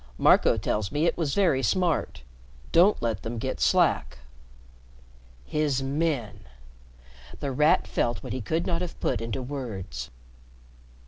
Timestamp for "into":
9.21-9.43